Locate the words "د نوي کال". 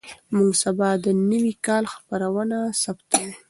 1.03-1.83